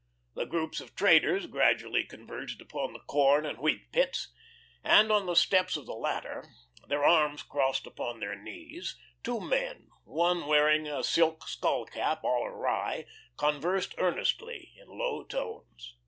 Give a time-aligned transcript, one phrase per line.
[0.33, 4.33] The groups of traders gradually converged upon the corn and wheat pits,
[4.83, 6.49] and on the steps of the latter,
[6.87, 12.47] their arms crossed upon their knees, two men, one wearing a silk skull cap all
[12.47, 13.05] awry,
[13.37, 15.95] conversed earnestly in low tones.